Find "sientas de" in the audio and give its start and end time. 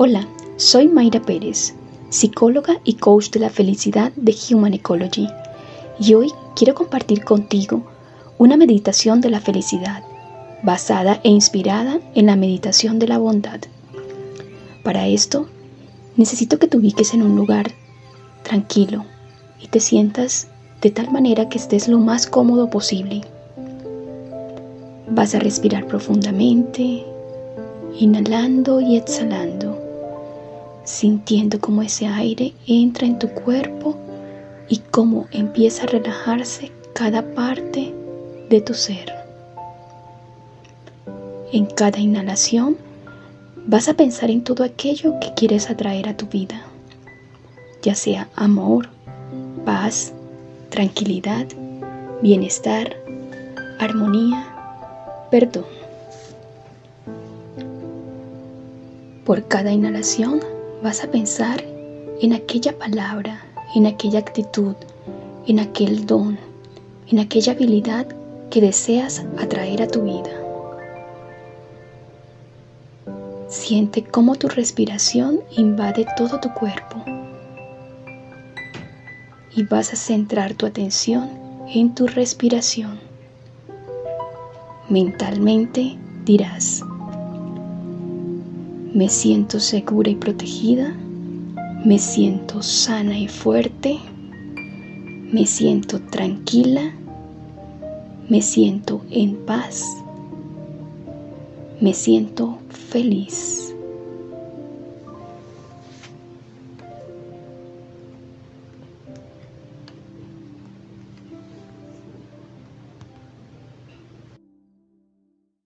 19.80-20.92